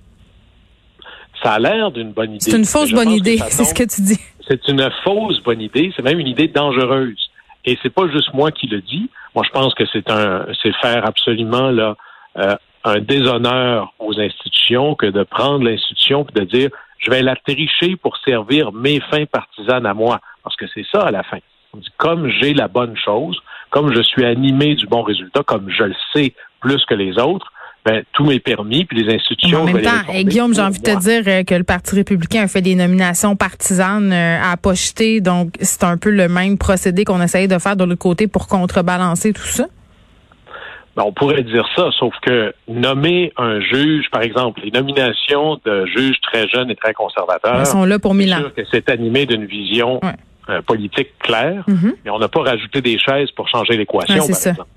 Ça 1.44 1.54
a 1.54 1.60
l'air 1.60 1.92
d'une 1.92 2.12
bonne 2.12 2.32
idée. 2.32 2.52
C'est 2.52 2.58
une 2.58 2.66
fausse 2.66 2.92
bonne 2.92 3.12
idée, 3.12 3.38
c'est 3.50 3.66
ce 3.66 3.74
que 3.74 3.84
tu 3.84 4.02
dis. 4.02 4.20
C'est 4.48 4.68
une 4.68 4.90
fausse 5.04 5.42
bonne 5.42 5.62
idée, 5.62 5.92
c'est 5.96 6.04
même 6.04 6.20
une 6.20 6.28
idée 6.28 6.48
dangereuse. 6.48 7.30
Et 7.66 7.78
c'est 7.82 7.94
pas 7.94 8.08
juste 8.10 8.34
moi 8.34 8.52
qui 8.52 8.68
le 8.68 8.82
dis. 8.82 9.10
Moi, 9.34 9.44
je 9.46 9.52
pense 9.52 9.74
que 9.74 9.84
c'est 9.92 10.10
un, 10.10 10.46
c'est 10.62 10.74
faire 10.82 11.06
absolument 11.08 11.72
là 11.72 11.96
euh, 12.38 12.56
un 12.84 13.00
déshonneur 13.00 13.94
aux 14.00 14.20
institutions 14.20 14.94
que 14.96 15.08
de 15.08 15.24
prendre 15.24 15.66
l'institution 15.66 16.26
et 16.30 16.40
de 16.40 16.46
dire 16.46 16.70
je 17.00 17.10
vais 17.12 17.22
la 17.22 17.36
tricher 17.36 17.96
pour 17.96 18.18
servir 18.18 18.72
mes 18.72 19.00
fins 19.00 19.26
partisanes 19.26 19.86
à 19.86 19.94
moi, 19.94 20.20
parce 20.44 20.56
que 20.56 20.66
c'est 20.74 20.86
ça 20.92 21.02
à 21.02 21.12
la 21.12 21.24
fin. 21.24 21.40
On 21.74 21.78
dit 21.78 21.90
comme 21.98 22.30
j'ai 22.30 22.54
la 22.54 22.68
bonne 22.68 22.96
chose, 22.98 23.40
comme 23.76 23.94
je 23.94 24.02
suis 24.02 24.24
animé 24.24 24.76
du 24.76 24.88
bon 24.88 25.04
résultat, 25.04 25.44
comme 25.46 25.70
je 25.70 25.84
le 25.84 25.96
sais 26.14 26.34
plus 26.62 26.82
que 26.86 26.96
les 26.96 27.20
autres, 27.20 27.52
ben, 27.86 28.04
tout 28.14 28.24
m'est 28.24 28.40
permis, 28.40 28.86
puis 28.86 29.04
les 29.04 29.14
institutions. 29.14 29.64
En 29.64 29.66
même 29.66 29.82
temps, 29.82 30.14
et 30.14 30.24
Guillaume, 30.24 30.56
j'ai 30.56 30.62
envie 30.62 30.80
de 30.80 30.86
te 30.86 30.98
dire 30.98 31.24
euh, 31.28 31.44
que 31.44 31.54
le 31.54 31.66
Parti 31.66 31.94
républicain 31.96 32.44
a 32.44 32.48
fait 32.48 32.62
des 32.62 32.74
nominations 32.74 33.36
partisanes 33.36 34.14
euh, 34.14 34.40
à 34.42 34.56
pocheter, 34.56 35.20
donc 35.20 35.56
c'est 35.60 35.84
un 35.84 35.98
peu 35.98 36.10
le 36.10 36.30
même 36.30 36.58
procédé 36.58 37.04
qu'on 37.04 37.22
essaye 37.22 37.50
de 37.50 37.60
faire 37.60 37.76
de 37.76 37.84
l'autre 37.84 38.00
côté 38.00 38.28
pour 38.28 38.48
contrebalancer 38.48 39.34
tout 39.34 39.42
ça? 39.42 39.66
Ben, 40.96 41.04
on 41.06 41.12
pourrait 41.12 41.44
dire 41.44 41.68
ça, 41.76 41.90
sauf 42.00 42.14
que 42.22 42.54
nommer 42.70 43.34
un 43.36 43.60
juge, 43.60 44.06
par 44.10 44.22
exemple, 44.22 44.62
les 44.64 44.72
nominations 44.72 45.60
de 45.66 45.86
juges 45.86 46.22
très 46.22 46.48
jeunes 46.48 46.72
et 46.72 46.76
très 46.78 46.94
conservateurs, 46.94 47.60
Ils 47.60 47.66
sont 47.66 47.84
là 47.84 48.00
pour 48.00 48.14
mille 48.14 48.34
ans. 48.34 48.44
que 48.56 48.62
c'est 48.72 48.90
animé 48.90 49.26
d'une 49.26 49.46
vision 49.46 50.00
euh, 50.50 50.62
politique 50.62 51.18
claire, 51.20 51.64
Mhm. 51.68 51.96
mais 52.04 52.12
on 52.12 52.20
n'a 52.20 52.28
pas 52.28 52.42
rajouté 52.42 52.82
des 52.82 52.98
chaises 52.98 53.32
pour 53.32 53.48
changer 53.48 53.78
l'équation, 53.78 54.14
Ouais, 54.22 54.28
par 54.28 54.36
ça. 54.36 54.50
exemple. 54.52 54.70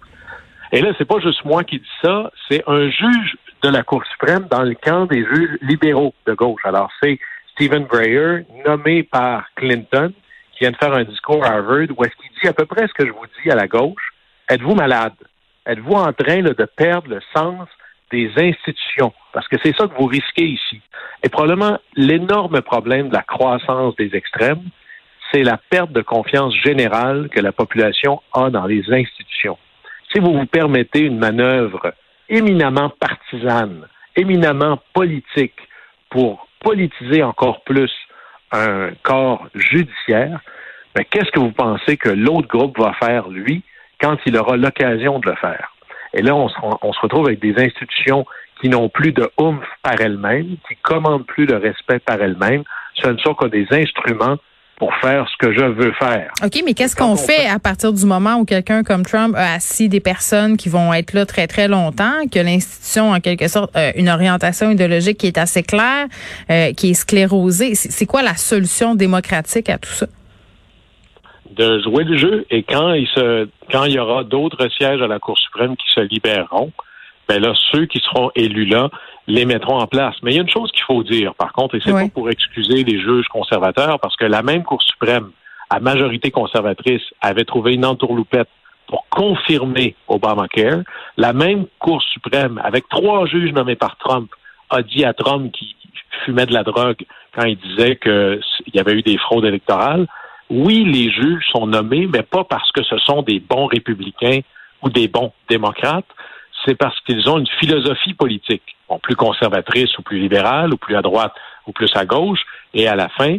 Et 0.72 0.80
là, 0.80 0.92
c'est 0.98 1.04
pas 1.08 1.18
juste 1.20 1.44
moi 1.44 1.64
qui 1.64 1.78
dis 1.78 1.88
ça, 2.02 2.30
c'est 2.48 2.62
un 2.66 2.88
juge 2.90 3.36
de 3.62 3.68
la 3.70 3.82
Cour 3.82 4.02
suprême 4.12 4.46
dans 4.50 4.62
le 4.62 4.74
camp 4.74 5.06
des 5.06 5.24
juges 5.24 5.58
libéraux 5.62 6.14
de 6.26 6.34
gauche. 6.34 6.60
Alors, 6.64 6.90
c'est 7.02 7.18
Stephen 7.52 7.84
Breyer, 7.84 8.44
nommé 8.66 9.02
par 9.02 9.44
Clinton, 9.56 10.12
qui 10.52 10.60
vient 10.60 10.70
de 10.70 10.76
faire 10.76 10.92
un 10.92 11.04
discours 11.04 11.44
à 11.44 11.52
Harvard 11.54 11.86
où 11.96 12.04
est-ce 12.04 12.14
qu'il 12.16 12.30
dit 12.40 12.48
à 12.48 12.52
peu 12.52 12.66
près 12.66 12.86
ce 12.86 12.92
que 12.94 13.06
je 13.06 13.12
vous 13.12 13.24
dis 13.42 13.50
à 13.50 13.54
la 13.56 13.66
gauche. 13.66 14.12
Êtes-vous 14.48 14.74
malade? 14.74 15.14
Êtes-vous 15.66 15.92
en 15.94 16.12
train 16.12 16.40
là, 16.42 16.50
de 16.54 16.64
perdre 16.76 17.08
le 17.10 17.20
sens 17.34 17.68
des 18.10 18.30
institutions? 18.36 19.12
Parce 19.32 19.46
que 19.48 19.56
c'est 19.62 19.74
ça 19.76 19.86
que 19.86 19.94
vous 19.98 20.06
risquez 20.06 20.46
ici. 20.46 20.80
Et 21.22 21.28
probablement 21.28 21.78
l'énorme 21.96 22.60
problème 22.62 23.08
de 23.08 23.14
la 23.14 23.22
croissance 23.22 23.94
des 23.96 24.14
extrêmes, 24.14 24.62
c'est 25.32 25.42
la 25.42 25.58
perte 25.70 25.92
de 25.92 26.00
confiance 26.00 26.54
générale 26.54 27.28
que 27.30 27.40
la 27.40 27.52
population 27.52 28.22
a 28.32 28.50
dans 28.50 28.66
les 28.66 28.82
institutions. 28.90 29.58
Si 30.12 30.20
vous 30.20 30.32
vous 30.32 30.46
permettez 30.46 31.00
une 31.00 31.18
manœuvre 31.18 31.92
éminemment 32.28 32.90
partisane, 32.90 33.86
éminemment 34.16 34.80
politique, 34.94 35.56
pour 36.10 36.48
politiser 36.60 37.22
encore 37.22 37.62
plus 37.62 37.92
un 38.52 38.90
corps 39.02 39.46
judiciaire, 39.54 40.40
ben, 40.94 41.04
qu'est-ce 41.10 41.30
que 41.30 41.38
vous 41.38 41.52
pensez 41.52 41.96
que 41.96 42.08
l'autre 42.08 42.48
groupe 42.48 42.78
va 42.78 42.94
faire, 42.94 43.28
lui, 43.28 43.62
quand 44.00 44.16
il 44.24 44.36
aura 44.36 44.56
l'occasion 44.56 45.18
de 45.18 45.28
le 45.28 45.36
faire? 45.36 45.74
Et 46.14 46.22
là, 46.22 46.34
on 46.34 46.48
se, 46.48 46.56
on 46.62 46.92
se 46.92 47.00
retrouve 47.00 47.26
avec 47.26 47.40
des 47.40 47.54
institutions 47.62 48.24
qui 48.60 48.68
n'ont 48.68 48.88
plus 48.88 49.12
de 49.12 49.30
oomph 49.36 49.64
par 49.82 50.00
elles-mêmes, 50.00 50.56
qui 50.66 50.76
commandent 50.76 51.26
plus 51.26 51.46
le 51.46 51.56
respect 51.56 51.98
par 51.98 52.20
elles-mêmes. 52.20 52.64
Ce 52.94 53.08
ne 53.08 53.18
sont 53.18 53.34
que 53.34 53.46
des 53.46 53.66
instruments 53.70 54.38
pour 54.78 54.94
faire 55.00 55.26
ce 55.28 55.36
que 55.46 55.52
je 55.52 55.64
veux 55.64 55.92
faire. 55.98 56.30
OK, 56.44 56.62
mais 56.64 56.74
qu'est-ce 56.74 56.94
qu'on 56.94 57.12
on 57.12 57.16
fait 57.16 57.32
fait- 57.32 57.46
à 57.48 57.58
partir 57.58 57.92
du 57.92 58.04
moment 58.06 58.36
où 58.36 58.44
quelqu'un 58.44 58.82
comme 58.84 59.04
Trump 59.04 59.34
a 59.36 59.54
assis 59.54 59.88
des 59.88 60.00
personnes 60.00 60.56
qui 60.56 60.68
vont 60.68 60.94
être 60.94 61.12
là 61.14 61.26
très, 61.26 61.46
très 61.48 61.66
longtemps, 61.68 62.26
que 62.32 62.38
l'institution, 62.38 63.10
en 63.10 63.20
quelque 63.20 63.48
sorte, 63.48 63.74
a 63.76 63.96
une 63.96 64.08
orientation 64.08 64.70
idéologique 64.70 65.18
qui 65.18 65.26
est 65.26 65.38
assez 65.38 65.62
claire, 65.62 66.06
euh, 66.50 66.72
qui 66.72 66.90
est 66.90 66.94
sclérosée? 66.94 67.74
C'est 67.74 67.90
c'est 67.90 68.06
quoi 68.06 68.22
la 68.22 68.36
solution 68.36 68.94
démocratique 68.94 69.68
à 69.68 69.78
tout 69.78 69.90
ça? 69.90 70.06
de 71.56 71.80
jouer 71.82 72.04
le 72.04 72.16
jeu 72.16 72.46
et 72.50 72.62
quand 72.62 72.92
il 72.92 73.08
se 73.08 73.48
quand 73.72 73.84
il 73.84 73.92
y 73.94 73.98
aura 73.98 74.22
d'autres 74.22 74.68
sièges 74.76 75.02
à 75.02 75.08
la 75.08 75.18
Cour 75.18 75.36
suprême 75.38 75.76
qui 75.76 75.86
se 75.92 76.00
libéreront, 76.02 76.70
ben 77.28 77.42
là 77.42 77.52
ceux 77.72 77.86
qui 77.86 77.98
seront 77.98 78.30
élus 78.36 78.66
là 78.66 78.90
les 79.28 79.44
mettront 79.44 79.78
en 79.78 79.86
place. 79.86 80.16
Mais 80.22 80.32
il 80.32 80.36
y 80.36 80.38
a 80.38 80.42
une 80.42 80.50
chose 80.50 80.72
qu'il 80.72 80.82
faut 80.82 81.04
dire 81.04 81.34
par 81.34 81.52
contre 81.52 81.76
et 81.76 81.80
c'est 81.84 81.92
pas 81.92 82.08
pour 82.08 82.30
excuser 82.30 82.82
les 82.82 82.98
juges 82.98 83.28
conservateurs 83.28 84.00
parce 84.00 84.16
que 84.16 84.24
la 84.24 84.42
même 84.42 84.64
Cour 84.64 84.82
suprême 84.82 85.30
à 85.70 85.78
majorité 85.80 86.30
conservatrice 86.30 87.02
avait 87.20 87.44
trouvé 87.44 87.74
une 87.74 87.84
entourloupette 87.84 88.48
pour 88.88 89.06
confirmer 89.10 89.94
Obamacare, 90.08 90.80
la 91.18 91.34
même 91.34 91.66
Cour 91.78 92.02
suprême 92.02 92.58
avec 92.64 92.88
trois 92.88 93.26
juges 93.26 93.52
nommés 93.52 93.76
par 93.76 93.98
Trump 93.98 94.30
a 94.70 94.82
dit 94.82 95.04
à 95.04 95.12
Trump 95.12 95.52
qu'il 95.52 95.74
fumait 96.24 96.46
de 96.46 96.54
la 96.54 96.62
drogue 96.62 97.04
quand 97.34 97.44
il 97.44 97.58
disait 97.58 97.96
qu'il 97.96 98.74
y 98.74 98.80
avait 98.80 98.94
eu 98.94 99.02
des 99.02 99.18
fraudes 99.18 99.44
électorales. 99.44 100.06
Oui, 100.50 100.84
les 100.84 101.10
juges 101.10 101.44
sont 101.52 101.66
nommés, 101.66 102.06
mais 102.06 102.22
pas 102.22 102.44
parce 102.44 102.72
que 102.72 102.82
ce 102.82 102.96
sont 102.98 103.20
des 103.20 103.40
bons 103.40 103.66
républicains 103.66 104.40
ou 104.82 104.88
des 104.88 105.08
bons 105.08 105.32
démocrates, 105.50 106.06
c'est 106.68 106.74
parce 106.74 107.00
qu'ils 107.00 107.28
ont 107.30 107.38
une 107.38 107.46
philosophie 107.60 108.12
politique, 108.12 108.76
plus 109.02 109.16
conservatrice 109.16 109.96
ou 109.98 110.02
plus 110.02 110.18
libérale, 110.18 110.74
ou 110.74 110.76
plus 110.76 110.96
à 110.96 111.02
droite 111.02 111.32
ou 111.66 111.72
plus 111.72 111.90
à 111.94 112.04
gauche, 112.04 112.40
et 112.74 112.86
à 112.88 112.94
la 112.94 113.08
fin, 113.08 113.38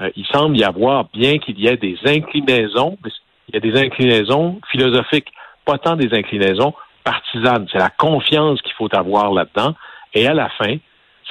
euh, 0.00 0.10
il 0.14 0.26
semble 0.26 0.56
y 0.58 0.64
avoir, 0.64 1.06
bien 1.12 1.38
qu'il 1.38 1.58
y 1.58 1.68
ait 1.68 1.76
des 1.76 1.98
inclinaisons, 2.04 2.98
il 3.48 3.54
y 3.54 3.56
a 3.56 3.60
des 3.60 3.78
inclinaisons 3.78 4.60
philosophiques, 4.70 5.28
pas 5.64 5.78
tant 5.78 5.96
des 5.96 6.12
inclinaisons 6.14 6.74
partisanes. 7.04 7.66
C'est 7.72 7.78
la 7.78 7.90
confiance 7.90 8.60
qu'il 8.62 8.72
faut 8.74 8.94
avoir 8.94 9.32
là-dedans, 9.32 9.74
et 10.12 10.26
à 10.26 10.34
la 10.34 10.50
fin, 10.50 10.76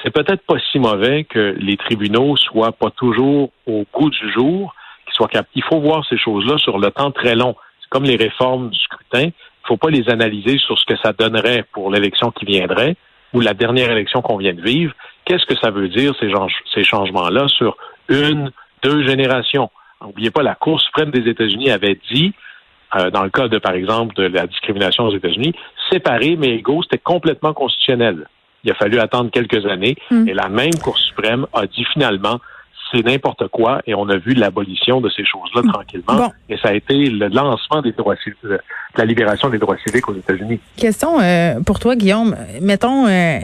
c'est 0.02 0.10
peut-être 0.10 0.44
pas 0.46 0.56
si 0.72 0.78
mauvais 0.78 1.24
que 1.24 1.56
les 1.58 1.76
tribunaux 1.76 2.36
soient 2.36 2.72
pas 2.72 2.90
toujours 2.90 3.50
au 3.66 3.84
goût 3.92 4.10
du 4.10 4.32
jour, 4.32 4.74
qu'ils 5.06 5.14
soient 5.14 5.30
Il 5.54 5.62
faut 5.64 5.80
voir 5.80 6.04
ces 6.08 6.18
choses-là 6.18 6.58
sur 6.58 6.78
le 6.78 6.90
temps 6.90 7.12
très 7.12 7.34
long. 7.34 7.54
C'est 7.80 7.88
comme 7.88 8.04
les 8.04 8.16
réformes 8.16 8.70
du 8.70 8.78
scrutin. 8.78 9.30
Il 9.68 9.72
ne 9.72 9.76
faut 9.78 9.84
pas 9.84 9.90
les 9.90 10.08
analyser 10.08 10.58
sur 10.58 10.78
ce 10.78 10.84
que 10.84 10.96
ça 11.02 11.12
donnerait 11.12 11.64
pour 11.72 11.90
l'élection 11.90 12.30
qui 12.30 12.44
viendrait 12.44 12.94
ou 13.32 13.40
la 13.40 13.52
dernière 13.52 13.90
élection 13.90 14.22
qu'on 14.22 14.36
vient 14.36 14.54
de 14.54 14.60
vivre. 14.62 14.92
Qu'est-ce 15.24 15.44
que 15.44 15.58
ça 15.60 15.70
veut 15.72 15.88
dire, 15.88 16.14
ces, 16.20 16.30
gens- 16.30 16.46
ces 16.72 16.84
changements-là, 16.84 17.48
sur 17.48 17.76
une, 18.08 18.52
deux 18.84 19.04
générations? 19.04 19.68
N'oubliez 20.00 20.30
pas, 20.30 20.44
la 20.44 20.54
Cour 20.54 20.80
suprême 20.80 21.10
des 21.10 21.28
États-Unis 21.28 21.72
avait 21.72 21.98
dit, 22.12 22.32
euh, 22.94 23.10
dans 23.10 23.24
le 23.24 23.30
cas 23.30 23.48
de, 23.48 23.58
par 23.58 23.72
exemple, 23.74 24.14
de 24.14 24.22
la 24.28 24.46
discrimination 24.46 25.04
aux 25.06 25.16
États-Unis, 25.16 25.52
séparés 25.90 26.36
mais 26.38 26.50
égaux, 26.50 26.82
c'était 26.84 26.98
complètement 27.02 27.52
constitutionnel. 27.52 28.28
Il 28.62 28.70
a 28.70 28.74
fallu 28.74 29.00
attendre 29.00 29.32
quelques 29.32 29.66
années 29.66 29.96
Mm. 30.12 30.28
et 30.28 30.34
la 30.34 30.48
même 30.48 30.74
Cour 30.80 30.96
suprême 30.96 31.46
a 31.52 31.66
dit 31.66 31.84
finalement 31.92 32.38
c'est 32.92 33.04
n'importe 33.04 33.48
quoi 33.48 33.80
et 33.86 33.94
on 33.94 34.08
a 34.08 34.16
vu 34.16 34.34
l'abolition 34.34 35.00
de 35.00 35.10
ces 35.10 35.24
choses-là 35.24 35.62
tranquillement 35.72 36.14
Bon. 36.16 36.32
et 36.48 36.56
ça 36.58 36.68
a 36.68 36.72
été 36.72 36.94
le 37.10 37.28
lancement 37.28 37.82
des 37.82 37.92
droits 37.92 38.16
civiques, 38.22 38.38
de 38.44 38.58
la 38.96 39.04
libération 39.04 39.48
des 39.50 39.58
droits 39.58 39.76
civiques 39.84 40.08
aux 40.08 40.14
États-Unis. 40.14 40.60
Question 40.76 41.20
euh, 41.20 41.60
pour 41.60 41.78
toi, 41.78 41.96
Guillaume. 41.96 42.36
Mettons 42.60 43.06
euh, 43.06 43.38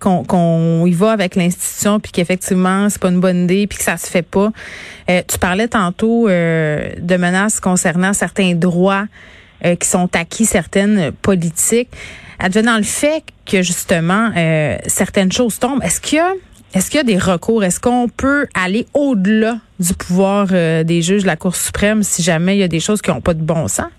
qu'on 0.00 0.24
qu'on 0.24 0.84
y 0.86 0.92
va 0.92 1.12
avec 1.12 1.36
l'institution, 1.36 2.00
puis 2.00 2.12
qu'effectivement 2.12 2.88
c'est 2.88 3.00
pas 3.00 3.08
une 3.10 3.20
bonne 3.20 3.44
idée, 3.44 3.66
puis 3.66 3.78
que 3.78 3.84
ça 3.84 3.96
se 3.96 4.10
fait 4.10 4.22
pas. 4.26 4.50
Euh, 5.08 5.22
tu 5.26 5.38
parlais 5.38 5.68
tantôt 5.68 6.28
euh, 6.28 6.90
de 6.98 7.16
menaces 7.16 7.60
concernant 7.60 8.12
certains 8.12 8.54
droits 8.54 9.04
euh, 9.64 9.76
qui 9.76 9.88
sont 9.88 10.08
acquis, 10.16 10.46
certaines 10.46 11.12
politiques. 11.12 11.90
Advenant 12.38 12.78
le 12.78 12.82
fait 12.84 13.22
que 13.44 13.60
justement 13.62 14.30
euh, 14.36 14.76
certaines 14.86 15.30
choses 15.30 15.58
tombent, 15.58 15.82
est-ce 15.82 16.00
qu'il 16.00 16.16
y 16.16 16.20
a 16.20 16.32
est-ce 16.74 16.90
qu'il 16.90 16.98
y 16.98 17.00
a 17.00 17.04
des 17.04 17.18
recours? 17.18 17.64
Est-ce 17.64 17.80
qu'on 17.80 18.08
peut 18.08 18.46
aller 18.54 18.86
au-delà 18.94 19.56
du 19.78 19.94
pouvoir 19.94 20.48
euh, 20.52 20.84
des 20.84 21.02
juges 21.02 21.22
de 21.22 21.26
la 21.26 21.36
Cour 21.36 21.54
suprême 21.54 22.02
si 22.02 22.22
jamais 22.22 22.56
il 22.56 22.60
y 22.60 22.62
a 22.62 22.68
des 22.68 22.80
choses 22.80 23.02
qui 23.02 23.10
n'ont 23.10 23.20
pas 23.20 23.34
de 23.34 23.42
bon 23.42 23.66
sens? 23.68 23.90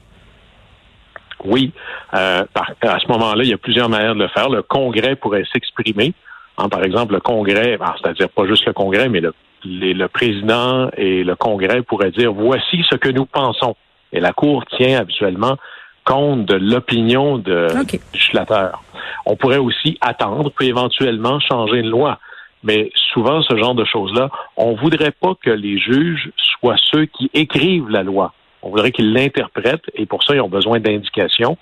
Oui, 1.43 1.73
euh, 2.13 2.43
à 2.53 2.99
ce 2.99 3.07
moment-là, 3.11 3.43
il 3.43 3.49
y 3.49 3.53
a 3.53 3.57
plusieurs 3.57 3.89
manières 3.89 4.13
de 4.13 4.19
le 4.19 4.27
faire. 4.27 4.49
Le 4.49 4.61
Congrès 4.61 5.15
pourrait 5.15 5.43
s'exprimer. 5.51 6.13
Hein, 6.57 6.69
par 6.69 6.83
exemple, 6.83 7.13
le 7.13 7.19
Congrès, 7.19 7.77
ben, 7.77 7.93
c'est-à-dire 8.01 8.29
pas 8.29 8.45
juste 8.45 8.65
le 8.65 8.73
Congrès, 8.73 9.09
mais 9.09 9.21
le, 9.21 9.33
les- 9.63 9.93
le 9.95 10.07
président 10.07 10.89
et 10.97 11.23
le 11.23 11.35
Congrès 11.35 11.81
pourraient 11.81 12.11
dire 12.11 12.31
voici 12.31 12.83
ce 12.89 12.95
que 12.95 13.09
nous 13.09 13.25
pensons. 13.25 13.75
Et 14.13 14.19
la 14.19 14.33
Cour 14.33 14.65
tient 14.77 14.99
habituellement 14.99 15.57
compte 16.05 16.45
de 16.45 16.55
l'opinion 16.55 17.37
de 17.37 17.67
du 17.85 17.99
législateur. 18.13 18.83
On 19.25 19.35
pourrait 19.35 19.57
aussi 19.57 19.97
attendre, 20.01 20.51
puis 20.55 20.67
éventuellement 20.67 21.39
changer 21.39 21.77
une 21.79 21.89
loi. 21.89 22.19
Mais 22.63 22.91
souvent, 23.13 23.41
ce 23.41 23.55
genre 23.57 23.75
de 23.75 23.85
choses-là, 23.85 24.29
on 24.55 24.75
voudrait 24.75 25.11
pas 25.11 25.33
que 25.41 25.49
les 25.49 25.79
juges 25.79 26.31
soient 26.37 26.77
ceux 26.91 27.05
qui 27.05 27.29
écrivent 27.33 27.89
la 27.89 28.03
loi. 28.03 28.33
On 28.61 28.69
voudrait 28.69 28.91
qu'ils 28.91 29.13
l'interprètent 29.13 29.89
et 29.95 30.05
pour 30.05 30.23
ça, 30.23 30.35
ils 30.35 30.41
ont 30.41 30.49
besoin 30.49 30.79
d'indications. 30.79 31.57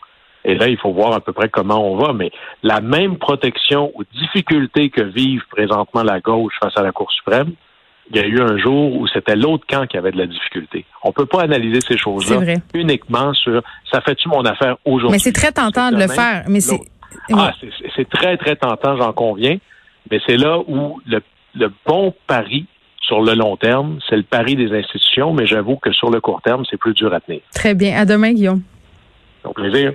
Et 0.46 0.56
là, 0.56 0.68
il 0.68 0.78
faut 0.78 0.92
voir 0.92 1.14
à 1.14 1.20
peu 1.20 1.34
près 1.34 1.50
comment 1.50 1.92
on 1.92 1.98
va. 1.98 2.14
Mais 2.14 2.32
la 2.64 2.82
même 2.82 3.18
protection 3.18 3.92
aux 3.96 4.04
difficultés 4.14 4.90
que 4.90 5.02
vivent 5.02 5.44
présentement 5.50 6.04
la 6.04 6.20
gauche 6.20 6.54
face 6.62 6.78
à 6.78 6.82
la 6.82 6.92
Cour 6.92 7.12
suprême, 7.12 7.54
il 8.12 8.18
y 8.18 8.20
a 8.20 8.26
eu 8.26 8.42
un 8.42 8.58
jour 8.58 8.96
où 8.96 9.08
c'était 9.08 9.36
l'autre 9.36 9.66
camp 9.68 9.86
qui 9.86 9.98
avait 9.98 10.12
de 10.12 10.18
la 10.18 10.26
difficulté. 10.26 10.86
On 11.04 11.12
peut 11.12 11.28
pas 11.28 11.42
analyser 11.42 11.80
ces 11.82 11.98
choses-là 11.98 12.56
uniquement 12.74 13.34
sur 13.34 13.62
ça 13.92 14.02
fait-tu 14.02 14.28
mon 14.30 14.44
affaire 14.46 14.78
aujourd'hui. 14.84 15.12
Mais 15.12 15.20
c'est 15.20 15.32
très 15.32 15.52
tentant 15.52 15.92
de 15.92 15.98
le 15.98 16.08
faire. 16.08 16.44
Mais 16.48 16.60
c'est 16.60 16.80
Ah, 17.34 17.52
c'est 17.96 18.10
très, 18.10 18.38
très 18.38 18.56
tentant, 18.56 18.98
j'en 18.98 19.14
conviens. 19.14 19.58
Mais 20.12 20.20
c'est 20.26 20.38
là 20.38 20.60
où 20.68 21.00
le, 21.06 21.22
le 21.56 21.72
bon 21.86 22.14
pari 22.28 22.66
sur 23.02 23.22
le 23.22 23.34
long 23.34 23.58
terme, 23.58 24.00
c'est 24.08 24.18
le 24.18 24.24
pari 24.24 24.56
des 24.56 24.72
institutions, 24.72 25.34
mais 25.34 25.46
j'avoue 25.48 25.78
que 25.78 25.92
sur 25.92 26.10
le 26.12 26.22
court 26.22 26.42
terme, 26.42 26.64
c'est 26.70 26.78
plus 26.78 26.94
dur 26.94 27.14
à 27.14 27.20
tenir. 27.20 27.42
très 27.54 27.74
bien. 27.74 27.98
À 27.98 28.06
demain, 28.06 28.34
Guillaume. 28.34 28.62
Donc, 29.44 29.56
plaisir. 29.56 29.94